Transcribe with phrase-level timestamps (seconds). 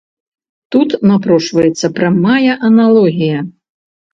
[0.75, 3.39] Тут напрошваецца прамая аналогія.